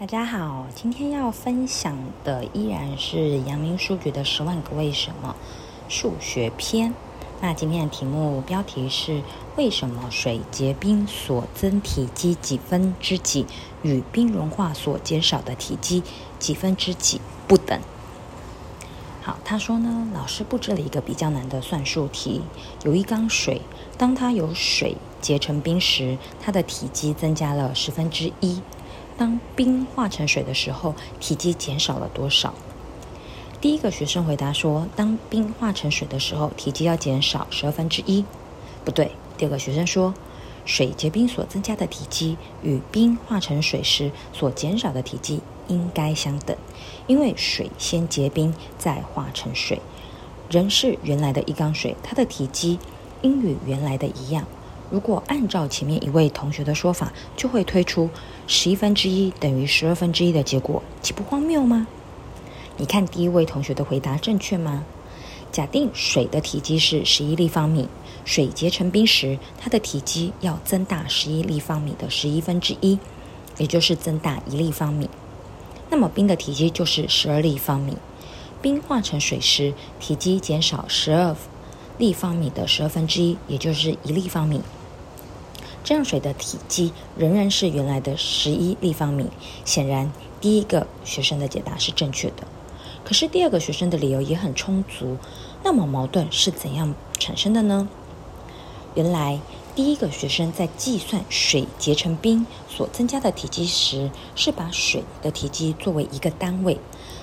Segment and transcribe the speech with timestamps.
[0.00, 5.34] 大家好，今天要分享的依然是阳明书局的《十万个为什么》
[5.92, 6.94] 数学篇。
[7.40, 9.20] 那今天的题目标题是：
[9.56, 13.44] 为什么水结冰所增体积几分之几
[13.82, 16.04] 与冰融化所减少的体积
[16.38, 17.80] 几分之几不等？
[19.20, 22.42] 好，他说呢，老师布置了一个比较难的算术题。
[22.84, 23.60] 有一缸水，
[23.96, 28.62] 当它由水结成冰时，它的体积增加了十分之一。
[29.18, 32.54] 当冰化成水的时候，体积减少了多少？
[33.60, 38.24] 第一个学生回答说：“当冰化成水的时候，体积要减少十二分之一。”
[38.86, 39.10] 不对。
[39.36, 40.14] 第二个学生说
[40.64, 46.56] ：“水结冰所增加的体积与冰化成水时所减少的体积应该相等，
[47.08, 49.80] 因为水先结冰再化成水。
[50.48, 52.78] 仍是原来的一缸水，它的体积
[53.22, 54.46] 应与原来的一样。”
[54.90, 58.08] 如果按照前面一位同学的说法，就会推出
[58.46, 61.86] 十一分之一等于十二分之一的结果，岂不荒谬吗？
[62.76, 64.84] 你看第一位同学的回答正确吗？
[65.50, 67.88] 假定水的体积是十一立方米，
[68.24, 72.98] 水结成冰时，它的体积要增大十一立方米的十一分之一，
[73.56, 75.08] 也就是增大一立方米。
[75.90, 77.96] 那么冰的体积就是十二立方米。
[78.60, 81.34] 冰化成水时，体积减少十二
[81.98, 84.62] 立方米的十二分之一，也就是一立方米。
[85.84, 89.26] 这样水的体积仍然是原来的十一立方米。
[89.64, 92.46] 显然，第一个学生的解答是正确的。
[93.04, 95.16] 可是第二个学生的理由也很充足。
[95.64, 97.88] 那么矛盾是怎样产生的呢？
[98.94, 99.40] 原来，
[99.74, 106.76] 第一个学生在计算水结成冰所增加的体积时，是把水的体积作为一个单位；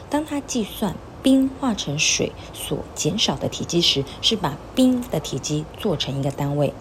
[0.09, 6.71] 当他计算冰化成水所减少的体积时，是把冰的体积做成一个单位。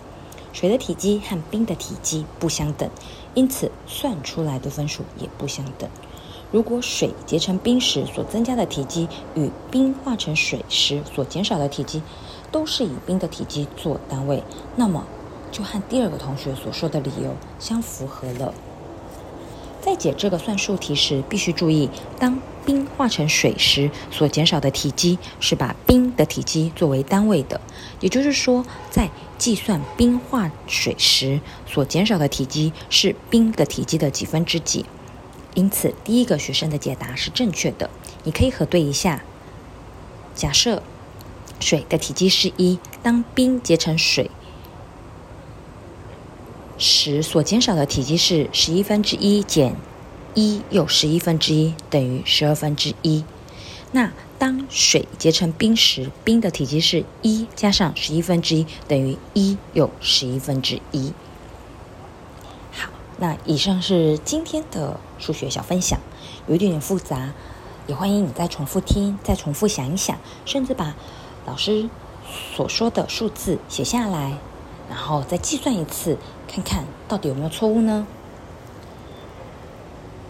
[0.53, 2.91] 水的体积和冰的体积不相等，
[3.33, 5.89] 因此算出来的分数也不相等。
[6.53, 12.03] 如果水结成冰时所增加的体积与冰化成水时所减少的体积
[12.53, 14.43] 都是以冰的体积做单位，
[14.77, 15.06] 那么
[15.50, 18.53] 就和第二个同学所说的理由相符合了。
[19.84, 27.61] 在解这个算术题时，必须注意，当冰化成水时所减少的体积是把冰的体积作为单位的，
[28.00, 34.87] 也就是说，在计算冰化水时所减少的体积是冰的体积的几分之几。
[35.53, 37.91] 因此，第一个学生的解答是正确的。
[38.22, 39.22] 你可以核对一下：
[40.34, 40.83] 假设
[41.61, 44.31] 水的体积是一，当冰结成水。
[46.87, 49.75] 十所减少的体积是十一分之一减
[50.34, 53.25] 一又十一分之一等于十二分之一。
[53.93, 61.15] 那当水结成冰时，冰的体积是一加上十一分之一等于一又十一分之一。
[62.71, 65.99] 好，那以上是今天的数学小分享，
[66.47, 67.33] 有一点点复杂，
[67.87, 70.95] 也欢迎你再重复听，再重复想一想，甚至把
[71.47, 71.89] 老师
[72.55, 74.37] 所说的数字写下来。
[74.89, 78.06] 然后再计算一次，看看到底有没有错误呢？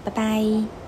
[0.04, 0.83] 拜拜。